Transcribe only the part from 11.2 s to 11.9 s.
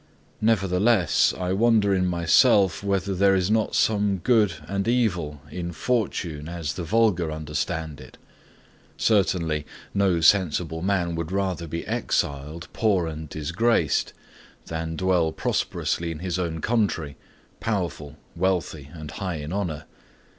rather be